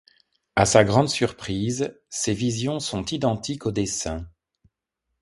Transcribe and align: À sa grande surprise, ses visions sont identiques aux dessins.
À 0.55 0.65
sa 0.65 0.83
grande 0.83 1.09
surprise, 1.09 1.95
ses 2.09 2.33
visions 2.33 2.79
sont 2.79 3.05
identiques 3.05 3.67
aux 3.67 3.71
dessins. 3.71 4.27